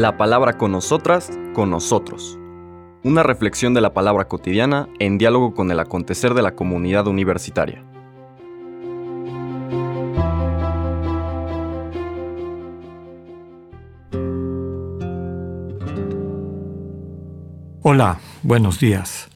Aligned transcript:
La 0.00 0.16
palabra 0.16 0.56
con 0.56 0.72
nosotras, 0.72 1.30
con 1.52 1.68
nosotros. 1.68 2.38
Una 3.04 3.22
reflexión 3.22 3.74
de 3.74 3.82
la 3.82 3.92
palabra 3.92 4.28
cotidiana 4.28 4.88
en 4.98 5.18
diálogo 5.18 5.52
con 5.52 5.70
el 5.70 5.78
acontecer 5.78 6.32
de 6.32 6.40
la 6.40 6.56
comunidad 6.56 7.06
universitaria. 7.06 7.84
Hola, 17.82 18.20
buenos 18.42 18.80
días. 18.80 19.28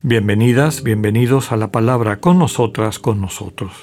Bienvenidas, 0.00 0.82
bienvenidos 0.82 1.52
a 1.52 1.58
la 1.58 1.70
palabra 1.70 2.18
con 2.18 2.38
nosotras, 2.38 2.98
con 2.98 3.20
nosotros. 3.20 3.74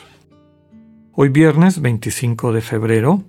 Hoy 1.12 1.30
viernes 1.30 1.84
25 1.84 2.52
de 2.52 2.62
febrero, 2.62 3.22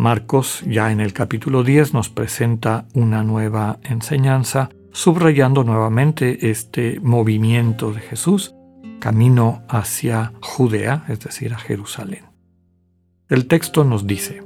Marcos 0.00 0.62
ya 0.66 0.92
en 0.92 1.00
el 1.00 1.12
capítulo 1.12 1.62
10 1.62 1.92
nos 1.92 2.08
presenta 2.08 2.86
una 2.94 3.22
nueva 3.22 3.80
enseñanza, 3.82 4.70
subrayando 4.92 5.62
nuevamente 5.62 6.50
este 6.50 6.98
movimiento 7.00 7.92
de 7.92 8.00
Jesús 8.00 8.54
camino 8.98 9.60
hacia 9.68 10.32
Judea, 10.40 11.04
es 11.08 11.20
decir, 11.20 11.52
a 11.52 11.58
Jerusalén. 11.58 12.24
El 13.28 13.46
texto 13.46 13.84
nos 13.84 14.06
dice, 14.06 14.42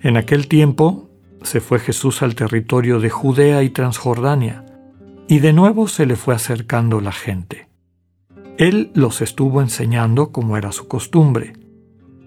En 0.00 0.16
aquel 0.16 0.46
tiempo 0.46 1.10
se 1.42 1.60
fue 1.60 1.80
Jesús 1.80 2.22
al 2.22 2.36
territorio 2.36 3.00
de 3.00 3.10
Judea 3.10 3.64
y 3.64 3.70
Transjordania, 3.70 4.64
y 5.26 5.40
de 5.40 5.52
nuevo 5.52 5.88
se 5.88 6.06
le 6.06 6.14
fue 6.14 6.36
acercando 6.36 7.00
la 7.00 7.10
gente. 7.10 7.68
Él 8.58 8.92
los 8.94 9.22
estuvo 9.22 9.60
enseñando 9.60 10.30
como 10.30 10.56
era 10.56 10.70
su 10.70 10.86
costumbre. 10.86 11.65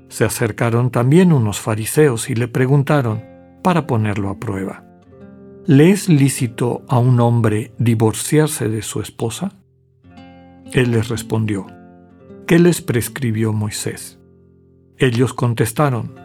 Se 0.09 0.25
acercaron 0.25 0.89
también 0.89 1.31
unos 1.31 1.59
fariseos 1.59 2.29
y 2.29 2.35
le 2.35 2.47
preguntaron, 2.47 3.23
para 3.61 3.87
ponerlo 3.87 4.29
a 4.29 4.39
prueba, 4.39 4.83
¿le 5.65 5.91
es 5.91 6.09
lícito 6.09 6.83
a 6.87 6.97
un 6.97 7.19
hombre 7.19 7.73
divorciarse 7.77 8.69
de 8.69 8.81
su 8.81 9.01
esposa? 9.01 9.53
Él 10.73 10.91
les 10.91 11.09
respondió, 11.09 11.67
¿qué 12.47 12.59
les 12.59 12.81
prescribió 12.81 13.53
Moisés? 13.53 14.19
Ellos 14.97 15.33
contestaron, 15.33 16.15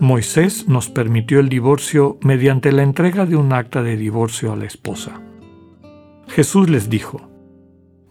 Moisés 0.00 0.68
nos 0.68 0.88
permitió 0.88 1.40
el 1.40 1.48
divorcio 1.48 2.18
mediante 2.22 2.72
la 2.72 2.82
entrega 2.82 3.26
de 3.26 3.36
un 3.36 3.52
acta 3.52 3.82
de 3.82 3.96
divorcio 3.96 4.52
a 4.52 4.56
la 4.56 4.64
esposa. 4.64 5.20
Jesús 6.28 6.68
les 6.68 6.88
dijo, 6.88 7.28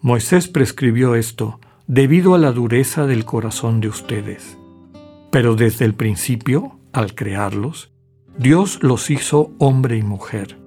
Moisés 0.01 0.47
prescribió 0.47 1.15
esto 1.15 1.59
debido 1.87 2.35
a 2.35 2.37
la 2.37 2.51
dureza 2.51 3.05
del 3.05 3.25
corazón 3.25 3.81
de 3.81 3.89
ustedes. 3.89 4.57
Pero 5.33 5.55
desde 5.55 5.83
el 5.85 5.95
principio, 5.95 6.77
al 6.91 7.15
crearlos, 7.15 7.91
Dios 8.37 8.83
los 8.83 9.09
hizo 9.09 9.49
hombre 9.57 9.97
y 9.97 10.03
mujer. 10.03 10.59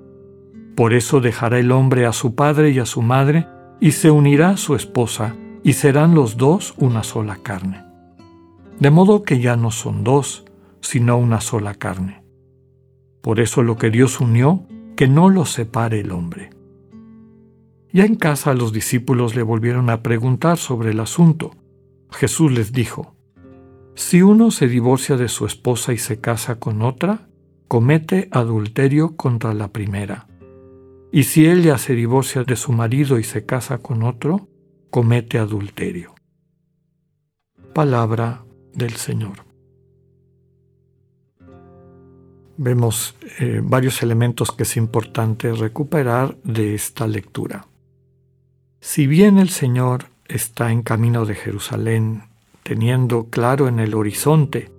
Por 0.75 0.93
eso 0.93 1.21
dejará 1.21 1.61
el 1.61 1.71
hombre 1.71 2.05
a 2.05 2.13
su 2.13 2.35
padre 2.35 2.73
y 2.73 2.81
a 2.81 2.85
su 2.85 3.01
madre, 3.01 3.47
y 3.79 3.93
se 3.93 4.11
unirá 4.11 4.51
a 4.51 4.57
su 4.57 4.75
esposa, 4.75 5.37
y 5.63 5.75
serán 5.75 6.17
los 6.17 6.37
dos 6.37 6.75
una 6.79 7.05
sola 7.05 7.39
carne. 7.45 7.85
De 8.81 8.91
modo 8.91 9.23
que 9.23 9.39
ya 9.39 9.55
no 9.55 9.71
son 9.71 10.03
dos, 10.03 10.45
sino 10.81 11.17
una 11.17 11.41
sola 11.41 11.75
carne. 11.75 12.25
Por 13.21 13.39
eso 13.39 13.63
lo 13.63 13.77
que 13.77 13.91
Dios 13.91 14.21
unió, 14.21 14.67
que 14.97 15.07
no 15.07 15.31
lo 15.31 15.45
separe 15.45 16.01
el 16.01 16.11
hombre. 16.11 16.51
Ya 17.93 18.05
en 18.05 18.17
casa 18.17 18.53
los 18.53 18.73
discípulos 18.73 19.37
le 19.37 19.45
volvieron 19.45 19.91
a 19.91 20.03
preguntar 20.03 20.59
sobre 20.59 20.91
el 20.91 20.99
asunto. 20.99 21.53
Jesús 22.11 22.51
les 22.51 22.73
dijo, 22.73 23.16
Si 23.97 24.21
uno 24.21 24.51
se 24.51 24.69
divorcia 24.69 25.17
de 25.17 25.29
su 25.29 25.47
esposa 25.47 25.95
y 25.95 25.99
se 25.99 26.21
casa 26.21 26.61
con 26.61 26.83
otra, 26.83 27.29
comete 27.67 28.29
adulterio 28.31 29.17
contra 29.17 29.55
la 29.55 29.69
primera. 29.69 30.29
Y 31.11 31.25
si 31.25 31.47
ella 31.47 31.79
se 31.79 31.95
divorcia 31.95 32.45
de 32.45 32.57
su 32.57 32.73
marido 32.73 33.19
y 33.19 33.25
se 33.25 33.47
casa 33.47 33.79
con 33.79 34.03
otro, 34.03 34.49
comete 34.91 35.39
adulterio. 35.39 36.15
Palabra 37.73 38.45
del 38.75 38.93
Señor. 38.97 39.47
Vemos 42.59 43.17
eh, 43.39 43.63
varios 43.65 44.03
elementos 44.03 44.53
que 44.53 44.65
es 44.65 44.77
importante 44.77 45.53
recuperar 45.53 46.37
de 46.45 46.75
esta 46.75 47.07
lectura. 47.07 47.67
Si 48.79 49.07
bien 49.07 49.39
el 49.39 49.49
Señor 49.49 50.11
está 50.27 50.71
en 50.71 50.83
camino 50.83 51.25
de 51.25 51.35
Jerusalén, 51.35 52.36
teniendo 52.67 53.27
claro 53.31 53.69
en 53.69 53.79
el 53.79 53.95
horizonte 53.95 54.73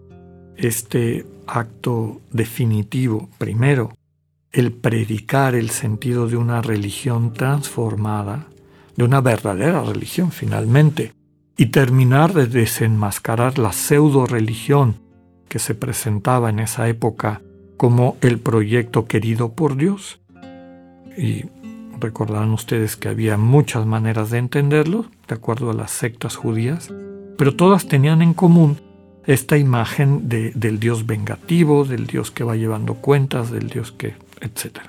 este 0.57 1.25
acto 1.47 2.19
definitivo, 2.31 3.29
primero, 3.37 3.93
el 4.51 4.73
predicar 4.73 5.55
el 5.55 5.69
sentido 5.69 6.27
de 6.27 6.35
una 6.35 6.61
religión 6.61 7.31
transformada, 7.31 8.47
de 8.97 9.05
una 9.05 9.21
verdadera 9.21 9.83
religión 9.83 10.31
finalmente, 10.31 11.13
y 11.55 11.67
terminar 11.67 12.33
de 12.33 12.47
desenmascarar 12.47 13.57
la 13.57 13.71
pseudo 13.71 14.25
religión 14.25 14.97
que 15.47 15.59
se 15.59 15.73
presentaba 15.73 16.49
en 16.49 16.59
esa 16.59 16.89
época 16.89 17.41
como 17.77 18.17
el 18.19 18.39
proyecto 18.39 19.05
querido 19.05 19.53
por 19.53 19.77
Dios. 19.77 20.19
Y 21.17 21.45
Recordarán 21.99 22.51
ustedes 22.51 22.95
que 22.95 23.09
había 23.09 23.37
muchas 23.37 23.85
maneras 23.85 24.29
de 24.29 24.37
entenderlo, 24.37 25.05
de 25.27 25.35
acuerdo 25.35 25.71
a 25.71 25.73
las 25.73 25.89
sectas 25.91 26.35
judías, 26.35 26.93
pero 27.37 27.55
todas 27.55 27.87
tenían 27.87 28.21
en 28.21 28.33
común 28.33 28.77
esta 29.25 29.57
imagen 29.57 30.29
del 30.29 30.79
Dios 30.79 31.05
vengativo, 31.05 31.83
del 31.83 32.07
Dios 32.07 32.31
que 32.31 32.43
va 32.43 32.55
llevando 32.55 32.95
cuentas, 32.95 33.51
del 33.51 33.69
Dios 33.69 33.91
que, 33.91 34.15
etc. 34.41 34.79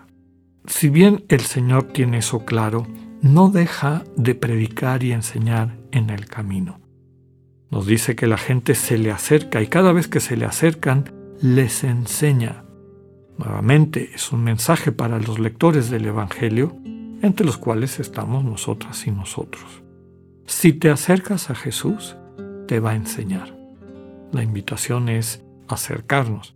Si 0.67 0.89
bien 0.89 1.25
el 1.29 1.41
Señor 1.41 1.85
tiene 1.85 2.19
eso 2.19 2.45
claro, 2.45 2.87
no 3.21 3.49
deja 3.51 4.05
de 4.17 4.35
predicar 4.35 5.03
y 5.03 5.13
enseñar 5.13 5.77
en 5.91 6.11
el 6.11 6.27
camino. 6.27 6.81
Nos 7.71 7.87
dice 7.87 8.15
que 8.17 8.27
la 8.27 8.39
gente 8.39 8.75
se 8.75 8.97
le 8.97 9.11
acerca 9.11 9.61
y 9.61 9.67
cada 9.67 9.93
vez 9.93 10.09
que 10.09 10.21
se 10.21 10.37
le 10.37 10.47
acercan, 10.47 11.13
les 11.41 11.85
enseña. 11.85 12.65
Nuevamente 13.37 14.11
es 14.15 14.33
un 14.33 14.43
mensaje 14.43 14.93
para 14.93 15.19
los 15.19 15.39
lectores 15.39 15.91
del 15.91 16.07
Evangelio 16.07 16.77
entre 17.23 17.45
los 17.45 17.59
cuales 17.59 17.99
estamos 17.99 18.45
nosotras 18.45 19.07
y 19.07 19.11
nosotros. 19.11 19.83
Si 20.47 20.73
te 20.73 20.91
acercas 20.91 21.51
a 21.51 21.55
Jesús, 21.55 22.17
te 22.69 22.79
va 22.79 22.91
a 22.91 22.95
enseñar. 22.95 23.53
La 24.31 24.45
invitación 24.45 25.09
es 25.09 25.43
acercarnos, 25.67 26.55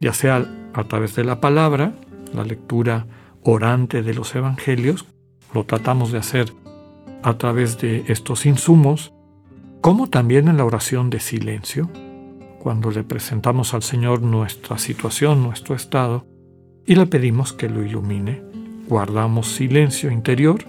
ya 0.00 0.12
sea 0.12 0.46
a 0.72 0.84
través 0.84 1.16
de 1.16 1.24
la 1.24 1.40
palabra, 1.40 1.94
la 2.32 2.44
lectura 2.44 3.06
orante 3.42 4.02
de 4.02 4.14
los 4.14 4.32
evangelios, 4.36 5.06
lo 5.52 5.64
tratamos 5.64 6.12
de 6.12 6.18
hacer 6.18 6.52
a 7.24 7.36
través 7.36 7.80
de 7.80 8.04
estos 8.06 8.46
insumos, 8.46 9.12
como 9.80 10.08
también 10.08 10.46
en 10.46 10.58
la 10.58 10.64
oración 10.64 11.10
de 11.10 11.18
silencio, 11.18 11.90
cuando 12.60 12.92
le 12.92 13.02
presentamos 13.02 13.74
al 13.74 13.82
Señor 13.82 14.22
nuestra 14.22 14.78
situación, 14.78 15.42
nuestro 15.42 15.74
estado, 15.74 16.26
y 16.86 16.94
le 16.94 17.06
pedimos 17.06 17.52
que 17.52 17.68
lo 17.68 17.82
ilumine 17.82 18.54
guardamos 18.88 19.48
silencio 19.48 20.10
interior 20.10 20.64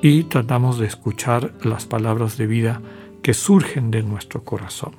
y 0.00 0.24
tratamos 0.24 0.78
de 0.78 0.86
escuchar 0.86 1.52
las 1.62 1.86
palabras 1.86 2.36
de 2.36 2.46
vida 2.46 2.80
que 3.22 3.34
surgen 3.34 3.90
de 3.90 4.02
nuestro 4.02 4.44
corazón. 4.44 4.96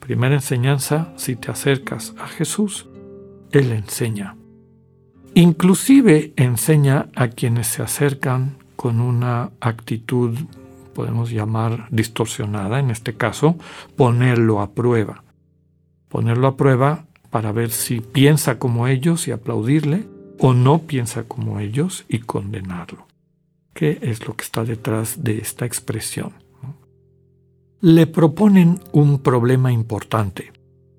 Primera 0.00 0.34
enseñanza, 0.34 1.12
si 1.16 1.36
te 1.36 1.50
acercas 1.50 2.14
a 2.18 2.26
Jesús, 2.26 2.88
Él 3.52 3.72
enseña. 3.72 4.36
Inclusive 5.34 6.32
enseña 6.36 7.08
a 7.14 7.28
quienes 7.28 7.66
se 7.66 7.82
acercan 7.82 8.56
con 8.74 9.00
una 9.00 9.50
actitud, 9.60 10.36
podemos 10.94 11.30
llamar 11.30 11.88
distorsionada, 11.90 12.78
en 12.78 12.90
este 12.90 13.14
caso, 13.14 13.56
ponerlo 13.96 14.60
a 14.60 14.70
prueba. 14.72 15.24
Ponerlo 16.08 16.46
a 16.46 16.56
prueba 16.56 17.06
para 17.30 17.52
ver 17.52 17.70
si 17.70 18.00
piensa 18.00 18.58
como 18.58 18.86
ellos 18.88 19.28
y 19.28 19.32
aplaudirle, 19.32 20.06
o 20.38 20.52
no 20.52 20.82
piensa 20.82 21.24
como 21.24 21.60
ellos 21.60 22.04
y 22.08 22.20
condenarlo. 22.20 23.06
¿Qué 23.74 23.98
es 24.02 24.26
lo 24.26 24.36
que 24.36 24.44
está 24.44 24.64
detrás 24.64 25.22
de 25.22 25.38
esta 25.38 25.66
expresión? 25.66 26.45
Le 27.80 28.06
proponen 28.06 28.80
un 28.92 29.18
problema 29.18 29.70
importante. 29.70 30.52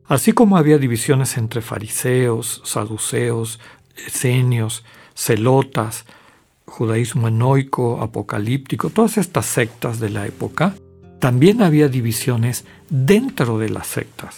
Así 0.06 0.31
como 0.31 0.57
había 0.57 0.77
divisiones 0.77 1.38
entre 1.38 1.62
fariseos, 1.62 2.62
saduceos, 2.65 3.59
esenios, 4.06 4.85
celotas, 5.15 6.06
judaísmo 6.65 7.27
enoico, 7.29 8.01
apocalíptico, 8.01 8.89
todas 8.89 9.18
estas 9.18 9.45
sectas 9.47 10.00
de 10.00 10.09
la 10.09 10.27
época, 10.27 10.75
también 11.19 11.62
había 11.62 11.89
divisiones 11.89 12.65
dentro 12.89 13.57
de 13.57 13.69
las 13.69 13.88
sectas. 13.88 14.38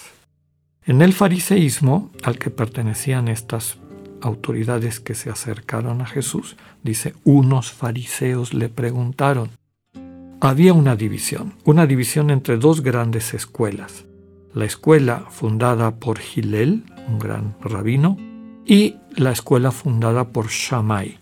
En 0.85 1.01
el 1.01 1.13
fariseísmo, 1.13 2.09
al 2.24 2.39
que 2.39 2.50
pertenecían 2.50 3.27
estas 3.27 3.77
autoridades 4.21 5.00
que 5.00 5.13
se 5.13 5.30
acercaron 5.30 6.01
a 6.01 6.06
Jesús, 6.06 6.56
dice, 6.83 7.13
unos 7.24 7.71
fariseos 7.71 8.53
le 8.53 8.69
preguntaron. 8.69 9.51
Había 10.41 10.71
una 10.71 10.95
división, 10.95 11.56
una 11.65 11.86
división 11.86 12.30
entre 12.30 12.56
dos 12.56 12.81
grandes 12.81 13.33
escuelas. 13.33 14.06
La 14.53 14.63
escuela 14.63 15.25
fundada 15.30 15.97
por 15.97 16.18
Gilel, 16.18 16.86
un 17.09 17.19
gran 17.19 17.56
rabino, 17.62 18.15
y 18.65 18.95
la 19.18 19.31
escuela 19.31 19.71
fundada 19.71 20.30
por 20.30 20.47
Shammai, 20.47 21.19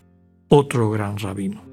otro 0.49 0.91
gran 0.91 1.17
rabino. 1.17 1.63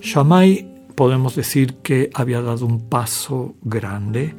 Shammai 0.00 0.86
podemos 0.96 1.36
decir 1.36 1.76
que 1.84 2.10
había 2.14 2.42
dado 2.42 2.66
un 2.66 2.88
paso 2.88 3.54
grande 3.62 4.34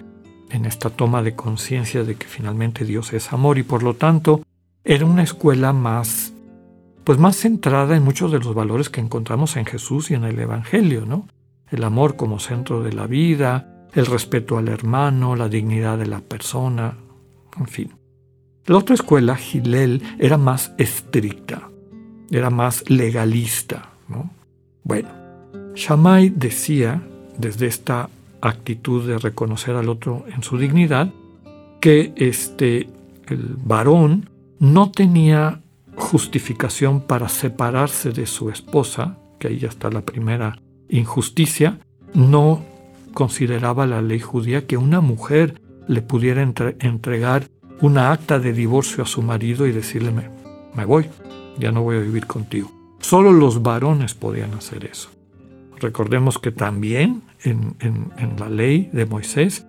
en 0.50 0.66
esta 0.66 0.90
toma 0.90 1.24
de 1.24 1.38
conciencia 1.38 2.04
de 2.04 2.16
que 2.16 2.28
finalmente 2.28 2.84
Dios 2.84 3.14
es 3.14 3.32
amor 3.32 3.58
y 3.58 3.64
por 3.64 3.84
lo 3.84 3.94
tanto 3.94 4.42
era 4.84 5.06
una 5.06 5.24
escuela 5.24 5.72
más 5.72 6.34
pues 7.06 7.18
más 7.18 7.38
centrada 7.38 7.96
en 7.96 8.04
muchos 8.04 8.34
de 8.34 8.40
los 8.40 8.54
valores 8.54 8.90
que 8.90 9.00
encontramos 9.00 9.56
en 9.56 9.66
Jesús 9.66 10.12
y 10.12 10.14
en 10.14 10.24
el 10.24 10.38
evangelio, 10.38 11.06
¿no? 11.06 11.28
El 11.72 11.84
amor 11.84 12.16
como 12.16 12.40
centro 12.40 12.84
de 12.84 12.94
la 12.94 13.08
vida, 13.08 13.88
el 13.94 14.06
respeto 14.06 14.58
al 14.58 14.68
hermano, 14.68 15.36
la 15.36 15.50
dignidad 15.50 15.98
de 15.98 16.06
la 16.06 16.20
persona, 16.20 16.98
en 17.58 17.68
fin. 17.68 17.94
La 18.66 18.78
otra 18.78 18.96
escuela, 18.96 19.36
Gilel, 19.36 20.02
era 20.20 20.38
más 20.38 20.74
estricta, 20.78 21.70
era 22.30 22.50
más 22.50 22.90
legalista, 22.90 23.90
¿no? 24.08 24.30
Bueno, 24.84 25.10
Shammai 25.76 26.30
decía, 26.30 27.02
desde 27.38 27.68
esta 27.68 28.10
actitud 28.42 29.08
de 29.08 29.18
reconocer 29.18 29.76
al 29.76 29.90
otro 29.90 30.26
en 30.28 30.44
su 30.44 30.58
dignidad, 30.58 31.12
que 31.80 32.14
este, 32.16 32.88
el 33.28 33.56
varón 33.64 34.30
no 34.60 34.92
tenía 34.92 35.62
justificación 35.96 37.02
para 37.02 37.30
separarse 37.30 38.12
de 38.12 38.26
su 38.26 38.50
esposa, 38.50 39.18
que 39.40 39.48
ahí 39.48 39.58
ya 39.58 39.70
está 39.70 39.90
la 39.90 40.02
primera 40.02 40.60
injusticia, 40.92 41.80
no 42.14 42.64
consideraba 43.14 43.88
la 43.88 44.02
ley 44.02 44.20
judía 44.20 44.68
que 44.68 44.78
una 44.78 45.02
mujer 45.02 45.60
le 45.88 46.02
pudiera 46.02 46.42
entregar 46.44 47.48
una 47.82 48.12
acta 48.12 48.40
de 48.40 48.54
divorcio 48.54 49.04
a 49.04 49.08
su 49.08 49.22
marido 49.24 49.66
y 49.66 49.72
decirle 49.72 50.12
me 50.76 50.86
voy, 50.86 51.08
ya 51.58 51.72
no 51.72 51.82
voy 51.82 51.98
a 51.98 52.02
vivir 52.02 52.28
contigo. 52.28 52.72
Solo 53.00 53.34
los 53.34 53.64
varones 53.64 54.14
podían 54.14 54.54
hacer 54.54 54.86
eso. 54.86 55.10
Recordemos 55.80 56.38
que 56.38 56.52
también 56.52 57.24
en, 57.44 57.76
la 58.38 58.50
ley 58.50 58.90
de 58.94 59.08
Moisés, 59.08 59.66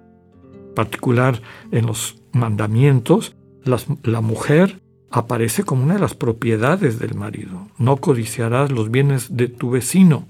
particular 0.75 1.41
en 1.71 1.87
los 1.87 2.23
mandamientos, 2.33 3.35
la 3.65 4.21
mujer 4.21 4.83
aparece 5.11 5.63
como 5.63 5.85
una 5.85 5.95
de 5.95 6.01
las 6.01 6.15
propiedades 6.15 6.99
del 6.99 7.15
marido. 7.15 7.69
No 7.79 7.97
codiciarás 7.97 8.71
los 8.71 8.91
bienes 8.91 9.37
de 9.37 9.49
tu 9.49 9.71
vecino, 9.71 10.27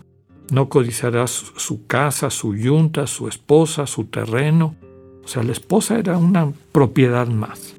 no 0.53 0.69
codiciarás 0.69 1.53
su 1.57 1.87
casa, 1.87 2.31
su 2.31 2.55
yunta, 2.55 3.07
su 3.07 3.27
esposa, 3.27 3.87
su 3.87 4.05
terreno. 4.05 4.77
O 5.25 5.29
sea, 5.29 5.43
la 5.43 5.53
esposa 5.53 5.99
era 5.99 6.19
una 6.19 6.53
propiedad 6.73 7.27
más. 7.27 7.75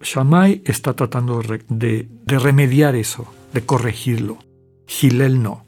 Shammai 0.00 0.62
está 0.64 0.94
tratando 0.94 1.42
de, 1.68 2.08
de 2.08 2.38
remediar 2.38 2.94
eso, 2.94 3.26
de 3.52 3.62
corregirlo. 3.62 4.38
Gilel 4.86 5.42
no. 5.42 5.64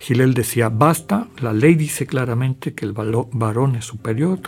Gilel 0.00 0.34
decía, 0.34 0.70
basta, 0.70 1.28
la 1.40 1.52
ley 1.52 1.74
dice 1.74 2.06
claramente 2.06 2.74
que 2.74 2.86
el 2.86 2.92
varón 2.92 3.76
es 3.76 3.84
superior, 3.84 4.40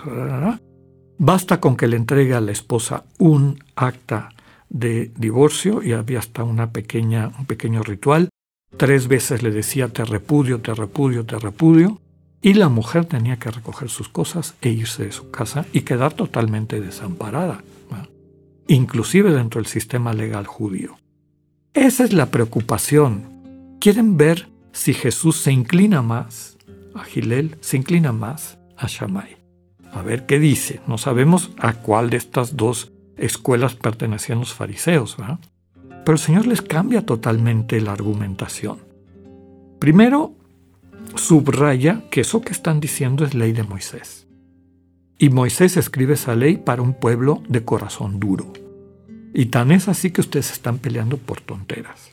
basta 1.18 1.60
con 1.60 1.76
que 1.76 1.86
le 1.88 1.96
entregue 1.98 2.34
a 2.34 2.40
la 2.40 2.52
esposa 2.52 3.04
un 3.18 3.62
acta 3.76 4.30
de 4.70 5.12
divorcio 5.16 5.82
y 5.82 5.92
había 5.92 6.20
hasta 6.20 6.42
un 6.42 6.56
pequeño 6.72 7.82
ritual. 7.82 8.30
Tres 8.76 9.08
veces 9.08 9.42
le 9.42 9.50
decía 9.50 9.88
te 9.88 10.04
repudio, 10.04 10.60
te 10.60 10.74
repudio, 10.74 11.24
te 11.24 11.38
repudio. 11.38 12.00
Y 12.40 12.54
la 12.54 12.68
mujer 12.68 13.04
tenía 13.04 13.38
que 13.38 13.50
recoger 13.50 13.88
sus 13.88 14.08
cosas 14.08 14.54
e 14.60 14.70
irse 14.70 15.04
de 15.04 15.12
su 15.12 15.30
casa 15.30 15.64
y 15.72 15.82
quedar 15.82 16.12
totalmente 16.14 16.80
desamparada, 16.80 17.62
inclusive 18.66 19.32
dentro 19.32 19.60
del 19.60 19.66
sistema 19.66 20.12
legal 20.12 20.46
judío. 20.48 20.96
Esa 21.72 22.02
es 22.02 22.12
la 22.12 22.26
preocupación. 22.26 23.78
Quieren 23.80 24.16
ver 24.16 24.48
si 24.72 24.92
Jesús 24.92 25.36
se 25.36 25.52
inclina 25.52 26.02
más 26.02 26.58
a 26.94 27.04
Gilel, 27.04 27.56
se 27.60 27.76
inclina 27.76 28.10
más 28.10 28.58
a 28.76 28.88
Shammai. 28.88 29.36
A 29.92 30.02
ver 30.02 30.26
qué 30.26 30.38
dice. 30.40 30.80
No 30.88 30.98
sabemos 30.98 31.52
a 31.58 31.74
cuál 31.74 32.10
de 32.10 32.16
estas 32.16 32.56
dos 32.56 32.90
escuelas 33.16 33.74
pertenecían 33.74 34.40
los 34.40 34.52
fariseos. 34.52 35.16
Pero 36.04 36.14
el 36.14 36.18
Señor 36.18 36.46
les 36.46 36.62
cambia 36.62 37.06
totalmente 37.06 37.80
la 37.80 37.92
argumentación. 37.92 38.78
Primero, 39.78 40.34
subraya 41.14 42.02
que 42.10 42.22
eso 42.22 42.40
que 42.40 42.52
están 42.52 42.80
diciendo 42.80 43.24
es 43.24 43.34
ley 43.34 43.52
de 43.52 43.62
Moisés. 43.62 44.26
Y 45.18 45.30
Moisés 45.30 45.76
escribe 45.76 46.14
esa 46.14 46.34
ley 46.34 46.56
para 46.56 46.82
un 46.82 46.94
pueblo 46.94 47.42
de 47.48 47.64
corazón 47.64 48.18
duro. 48.18 48.52
Y 49.34 49.46
tan 49.46 49.70
es 49.70 49.88
así 49.88 50.10
que 50.10 50.20
ustedes 50.20 50.52
están 50.52 50.78
peleando 50.78 51.16
por 51.16 51.40
tonteras. 51.40 52.10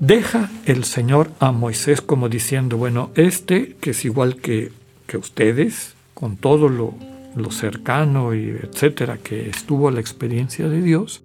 Deja 0.00 0.50
el 0.66 0.84
Señor 0.84 1.30
a 1.38 1.52
Moisés 1.52 2.00
como 2.02 2.28
diciendo, 2.28 2.76
bueno, 2.76 3.10
este 3.14 3.76
que 3.80 3.90
es 3.90 4.04
igual 4.04 4.36
que, 4.36 4.72
ustedes, 5.16 5.94
con 6.12 6.36
todo 6.36 6.68
lo, 6.68 6.94
lo 7.34 7.50
cercano 7.50 8.34
y 8.34 8.48
etcétera 8.48 9.16
que 9.16 9.48
estuvo 9.48 9.90
la 9.90 10.00
experiencia 10.00 10.68
de 10.68 10.82
Dios, 10.82 11.22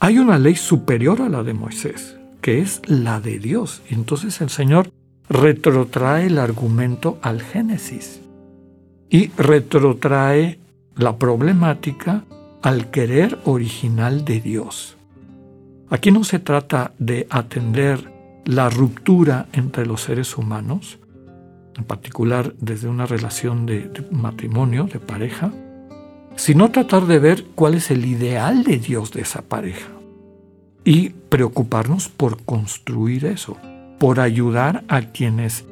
hay 0.00 0.18
una 0.18 0.38
ley 0.38 0.56
superior 0.56 1.22
a 1.22 1.28
la 1.28 1.42
de 1.42 1.54
Moisés, 1.54 2.16
que 2.40 2.60
es 2.60 2.82
la 2.86 3.20
de 3.20 3.38
Dios. 3.38 3.82
Entonces 3.88 4.40
el 4.40 4.50
Señor 4.50 4.90
retrotrae 5.28 6.26
el 6.26 6.38
argumento 6.38 7.18
al 7.22 7.40
Génesis 7.40 8.20
y 9.08 9.28
retrotrae 9.36 10.58
la 10.96 11.16
problemática 11.18 12.24
al 12.62 12.90
querer 12.90 13.38
original 13.44 14.24
de 14.24 14.40
Dios. 14.40 14.96
Aquí 15.90 16.10
no 16.10 16.24
se 16.24 16.38
trata 16.38 16.92
de 16.98 17.26
atender 17.30 18.12
la 18.44 18.68
ruptura 18.68 19.46
entre 19.52 19.86
los 19.86 20.02
seres 20.02 20.36
humanos, 20.36 20.98
en 21.76 21.84
particular 21.84 22.54
desde 22.58 22.88
una 22.88 23.06
relación 23.06 23.66
de, 23.66 23.90
matrimonio, 24.10 24.84
de 24.84 24.98
pareja, 24.98 25.52
sino 26.36 26.70
tratar 26.70 27.06
de 27.06 27.18
ver 27.18 27.44
cuál 27.54 27.74
es 27.74 27.90
el 27.90 28.04
ideal 28.04 28.64
de 28.64 28.78
Dios 28.78 29.12
de 29.12 29.22
esa 29.22 29.42
pareja 29.42 29.88
y 30.84 31.10
preocuparnos 31.10 32.08
por 32.08 32.42
construir 32.44 33.24
eso, 33.24 33.56
por 33.98 34.20
ayudar 34.20 34.84
a 34.88 35.12
quienes 35.12 35.64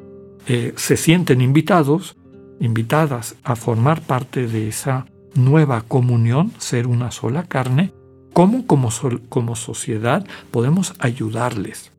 eh, 0.47 0.73
se 0.77 0.97
sienten 0.97 1.41
invitados, 1.41 2.17
invitadas 2.61 3.37
a 3.45 3.57
formar 3.57 4.01
parte 4.01 4.47
de 4.47 4.69
esa 4.69 5.07
nueva 5.35 5.83
comunión, 5.83 6.53
ser 6.59 6.87
una 6.87 7.11
sola 7.11 7.45
carne, 7.45 7.93
cómo 8.33 8.67
como, 8.67 8.91
como 9.29 9.57
sociedad 9.57 10.27
podemos 10.51 10.95
ayudarles 10.99 11.93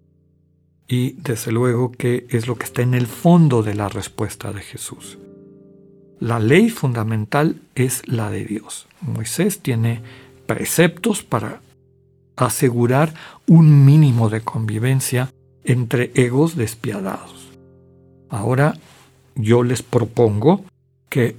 y 0.87 1.13
desde 1.13 1.51
luego 1.51 1.91
que 1.91 2.27
es 2.29 2.47
lo 2.47 2.55
que 2.55 2.65
está 2.65 2.81
en 2.81 2.93
el 2.93 3.07
fondo 3.07 3.63
de 3.63 3.73
la 3.73 3.89
respuesta 3.89 4.51
de 4.51 4.61
Jesús. 4.61 5.17
La 6.23 6.39
ley 6.39 6.69
fundamental 6.69 7.59
es 7.75 8.07
la 8.07 8.31
de 8.31 8.45
Dios. 8.45 8.87
Moisés 9.01 9.59
tiene 9.59 10.01
preceptos 10.45 11.21
para 11.21 11.59
asegurar 12.37 13.13
un 13.45 13.83
mínimo 13.83 14.29
de 14.29 14.39
convivencia 14.39 15.33
entre 15.65 16.13
egos 16.15 16.55
despiadados. 16.55 17.51
Ahora 18.29 18.75
yo 19.35 19.63
les 19.63 19.83
propongo 19.83 20.63
que 21.09 21.35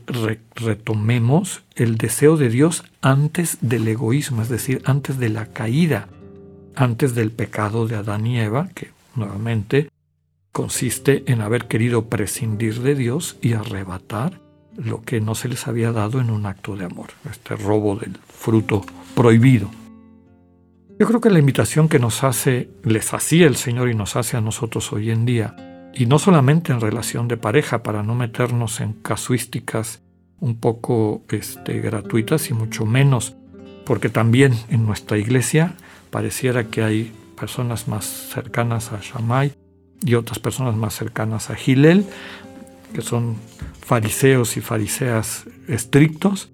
retomemos 0.55 1.63
el 1.77 1.97
deseo 1.97 2.37
de 2.37 2.51
Dios 2.51 2.85
antes 3.01 3.57
del 3.63 3.89
egoísmo, 3.89 4.43
es 4.43 4.51
decir, 4.51 4.83
antes 4.85 5.19
de 5.19 5.31
la 5.31 5.47
caída, 5.47 6.11
antes 6.75 7.15
del 7.15 7.31
pecado 7.31 7.87
de 7.87 7.97
Adán 7.97 8.27
y 8.27 8.39
Eva, 8.39 8.69
que 8.75 8.91
nuevamente, 9.15 9.89
consiste 10.53 11.25
en 11.27 11.41
haber 11.41 11.69
querido 11.69 12.11
prescindir 12.11 12.81
de 12.83 12.95
Dios 12.95 13.39
y 13.41 13.55
arrebatar 13.55 14.44
lo 14.77 15.03
que 15.03 15.21
no 15.21 15.35
se 15.35 15.49
les 15.49 15.67
había 15.67 15.93
dado 15.93 16.21
en 16.21 16.31
un 16.31 16.47
acto 16.47 16.77
de 16.77 16.85
amor, 16.85 17.09
este 17.31 17.57
robo 17.57 17.97
del 17.97 18.19
fruto 18.29 18.85
prohibido. 19.15 19.71
Yo 20.99 21.07
creo 21.07 21.21
que 21.21 21.31
la 21.31 21.39
invitación 21.39 21.89
que 21.89 21.99
nos 21.99 22.23
hace, 22.23 22.71
les 22.85 23.13
hacía 23.13 23.47
el 23.47 23.57
Señor 23.57 23.91
y 23.91 23.95
nos 23.95 24.17
hace 24.17 24.37
a 24.37 24.41
nosotros 24.41 24.93
hoy 24.93 25.11
en 25.11 25.25
día, 25.25 25.57
y 25.93 26.07
no 26.07 26.19
solamente 26.19 26.73
en 26.73 26.81
relación 26.81 27.29
de 27.29 27.37
pareja, 27.37 27.83
para 27.83 28.03
no 28.03 28.15
meternos 28.15 28.81
en 28.81 28.93
casuísticas 28.93 30.03
un 30.41 30.57
poco 30.57 31.23
este, 31.31 31.81
gratuitas 31.81 32.51
y 32.51 32.55
mucho 32.55 32.87
menos, 32.87 33.35
porque 33.85 34.09
también 34.09 34.55
en 34.69 34.87
nuestra 34.87 35.19
iglesia 35.19 35.75
pareciera 36.11 36.65
que 36.65 36.83
hay 36.83 37.13
personas 37.37 37.89
más 37.89 38.05
cercanas 38.05 38.93
a 38.93 39.01
Shammai 39.01 39.53
y 40.05 40.15
otras 40.15 40.39
personas 40.39 40.77
más 40.77 40.95
cercanas 40.95 41.51
a 41.51 41.55
Gilel, 41.55 42.07
que 42.95 43.03
son 43.03 43.37
fariseos 43.81 44.57
y 44.57 44.63
fariseas 44.63 45.45
estrictos, 45.69 46.51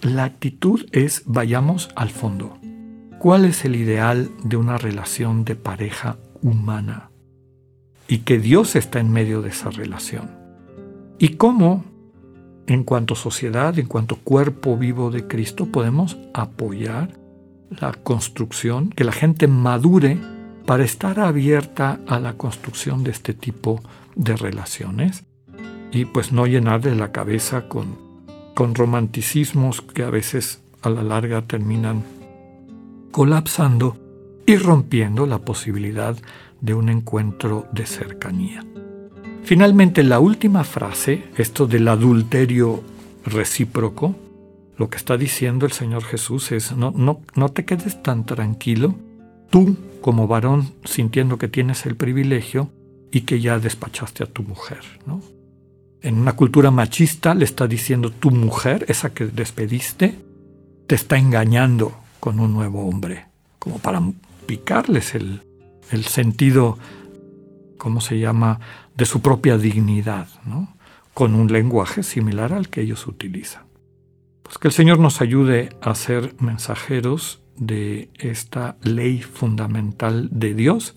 la 0.00 0.24
actitud 0.24 0.86
es 0.92 1.22
vayamos 1.26 1.90
al 1.96 2.08
fondo. 2.08 2.56
¿Cuál 3.18 3.44
es 3.44 3.64
el 3.64 3.76
ideal 3.76 4.30
de 4.44 4.56
una 4.56 4.78
relación 4.78 5.44
de 5.44 5.56
pareja 5.56 6.16
humana? 6.42 7.10
Y 8.08 8.18
que 8.18 8.38
Dios 8.38 8.76
está 8.76 9.00
en 9.00 9.10
medio 9.10 9.42
de 9.42 9.50
esa 9.50 9.70
relación. 9.70 10.30
Y 11.18 11.30
cómo, 11.30 11.84
en 12.66 12.84
cuanto 12.84 13.14
sociedad, 13.14 13.78
en 13.78 13.86
cuanto 13.86 14.16
cuerpo 14.16 14.76
vivo 14.76 15.10
de 15.10 15.26
Cristo, 15.26 15.66
podemos 15.66 16.16
apoyar 16.32 17.18
la 17.70 17.92
construcción, 17.92 18.90
que 18.90 19.02
la 19.02 19.12
gente 19.12 19.48
madure 19.48 20.18
para 20.66 20.84
estar 20.84 21.18
abierta 21.18 22.00
a 22.06 22.20
la 22.20 22.34
construcción 22.34 23.02
de 23.02 23.10
este 23.10 23.34
tipo 23.34 23.82
de 24.14 24.36
relaciones 24.36 25.24
y 25.92 26.04
pues 26.04 26.32
no 26.32 26.46
llenarle 26.46 26.94
la 26.94 27.12
cabeza 27.12 27.68
con, 27.68 27.96
con 28.54 28.74
romanticismos 28.74 29.82
que 29.82 30.02
a 30.02 30.10
veces 30.10 30.62
a 30.82 30.90
la 30.90 31.02
larga 31.02 31.42
terminan 31.42 32.04
colapsando 33.10 33.96
y 34.46 34.56
rompiendo 34.56 35.26
la 35.26 35.40
posibilidad 35.40 36.16
de 36.60 36.74
un 36.74 36.88
encuentro 36.88 37.66
de 37.72 37.86
cercanía. 37.86 38.64
Finalmente, 39.42 40.02
la 40.02 40.20
última 40.20 40.64
frase, 40.64 41.24
esto 41.36 41.66
del 41.66 41.88
adulterio 41.88 42.82
recíproco, 43.24 44.14
lo 44.76 44.90
que 44.90 44.96
está 44.96 45.16
diciendo 45.16 45.66
el 45.66 45.72
Señor 45.72 46.04
Jesús 46.04 46.52
es, 46.52 46.76
no, 46.76 46.92
no, 46.94 47.20
no 47.34 47.48
te 47.48 47.64
quedes 47.64 48.02
tan 48.02 48.26
tranquilo, 48.26 48.94
tú 49.50 49.76
como 50.00 50.26
varón 50.26 50.72
sintiendo 50.84 51.38
que 51.38 51.48
tienes 51.48 51.86
el 51.86 51.96
privilegio 51.96 52.70
y 53.10 53.22
que 53.22 53.40
ya 53.40 53.58
despachaste 53.58 54.24
a 54.24 54.26
tu 54.26 54.42
mujer. 54.42 54.80
¿no? 55.06 55.22
En 56.06 56.18
una 56.18 56.34
cultura 56.34 56.70
machista 56.70 57.34
le 57.34 57.44
está 57.44 57.66
diciendo 57.66 58.12
tu 58.12 58.30
mujer, 58.30 58.84
esa 58.86 59.12
que 59.12 59.26
despediste, 59.26 60.16
te 60.86 60.94
está 60.94 61.18
engañando 61.18 61.98
con 62.20 62.38
un 62.38 62.52
nuevo 62.52 62.86
hombre, 62.86 63.26
como 63.58 63.80
para 63.80 64.00
picarles 64.46 65.16
el, 65.16 65.42
el 65.90 66.04
sentido 66.04 66.78
¿cómo 67.76 68.00
se 68.00 68.20
llama?, 68.20 68.60
de 68.96 69.04
su 69.04 69.20
propia 69.20 69.58
dignidad, 69.58 70.28
¿no? 70.44 70.76
con 71.12 71.34
un 71.34 71.52
lenguaje 71.52 72.04
similar 72.04 72.52
al 72.52 72.68
que 72.68 72.82
ellos 72.82 73.08
utilizan. 73.08 73.64
Pues 74.44 74.58
que 74.58 74.68
el 74.68 74.74
Señor 74.74 75.00
nos 75.00 75.20
ayude 75.20 75.70
a 75.82 75.92
ser 75.96 76.36
mensajeros 76.38 77.42
de 77.56 78.10
esta 78.14 78.76
ley 78.80 79.22
fundamental 79.22 80.28
de 80.30 80.54
Dios, 80.54 80.94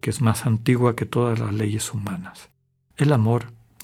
que 0.00 0.10
es 0.10 0.20
más 0.20 0.46
antigua 0.46 0.96
que 0.96 1.06
todas 1.06 1.38
las 1.38 1.54
leyes 1.54 1.94
humanas. 1.94 2.50
El 2.96 3.12
amor 3.12 3.56